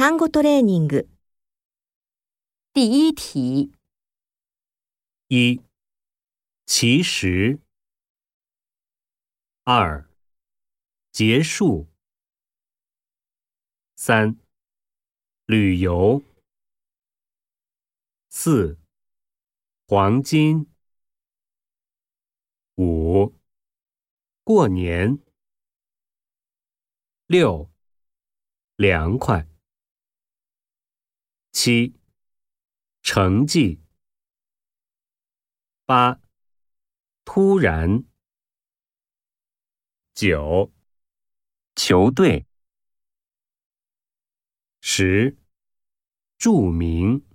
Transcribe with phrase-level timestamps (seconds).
[0.00, 1.08] 単語トレーニング。
[2.72, 3.72] 第一题，
[5.28, 5.62] 一、
[6.66, 7.58] 其实；
[9.64, 10.08] 二、
[11.10, 11.86] 结束；
[13.96, 14.36] 三、
[15.46, 16.22] 旅游；
[18.28, 18.78] 四、
[19.88, 20.66] 黄金；
[22.76, 23.32] 五、
[24.44, 25.18] 过年；
[27.26, 27.70] 六、
[28.76, 29.46] 凉快；
[31.51, 31.93] 七、
[33.01, 33.79] 成绩；
[35.85, 36.21] 八、
[37.25, 38.05] 突然；
[40.13, 40.71] 九、
[41.75, 42.45] 球队；
[44.79, 45.37] 十、
[46.37, 47.30] 著名。